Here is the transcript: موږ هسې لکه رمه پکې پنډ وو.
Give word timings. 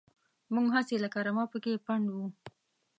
موږ 0.53 0.67
هسې 0.75 0.95
لکه 1.03 1.19
رمه 1.25 1.45
پکې 1.51 1.81
پنډ 1.85 2.05
وو. 2.11 2.25